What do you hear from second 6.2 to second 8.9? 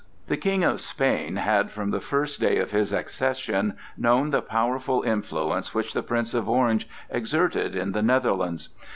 of Orange exerted in the Netherlands.